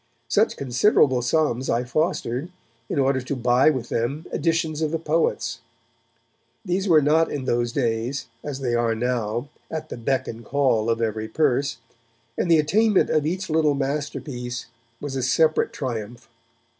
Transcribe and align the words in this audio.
Such 0.27 0.57
considerable 0.57 1.21
sums 1.21 1.69
I 1.69 1.83
fostered 1.83 2.49
in 2.89 2.97
order 2.97 3.21
to 3.21 3.35
buy 3.35 3.69
with 3.69 3.89
them 3.89 4.25
editions 4.33 4.81
of 4.81 4.89
the 4.89 4.97
poets. 4.97 5.59
These 6.65 6.89
were 6.89 7.03
not 7.03 7.31
in 7.31 7.45
those 7.45 7.71
days, 7.71 8.27
as 8.43 8.61
they 8.61 8.73
are 8.73 8.95
now, 8.95 9.47
at 9.69 9.89
the 9.89 9.97
beck 9.97 10.27
and 10.27 10.43
call 10.43 10.89
of 10.89 11.03
every 11.03 11.27
purse, 11.27 11.77
and 12.35 12.49
the 12.49 12.57
attainment 12.57 13.11
of 13.11 13.27
each 13.27 13.47
little 13.47 13.75
masterpiece 13.75 14.65
was 14.99 15.15
a 15.15 15.21
separate 15.21 15.71
triumph. 15.71 16.27